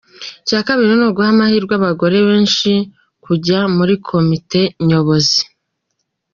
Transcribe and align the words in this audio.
Icya 0.43 0.59
kabiri 0.67 0.91
ni 0.97 1.05
uguha 1.07 1.29
amahirwe 1.35 1.73
abagore 1.75 2.17
benshi 2.29 2.71
kujya 3.25 3.59
muri 3.75 3.93
komite 4.07 4.61
nyobozi. 4.87 5.41